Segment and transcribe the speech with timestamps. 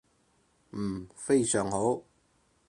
[0.71, 2.01] 嗯，非常好